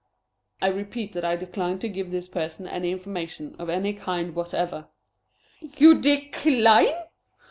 "I 0.63 0.69
repeat 0.69 1.13
that 1.13 1.23
I 1.23 1.35
decline 1.35 1.77
to 1.77 1.87
give 1.87 2.09
this 2.09 2.27
person 2.27 2.67
any 2.67 2.89
information 2.91 3.55
of 3.59 3.69
any 3.69 3.93
kind 3.93 4.33
whatever." 4.33 4.87
"You 5.77 6.01
decline?" 6.01 6.95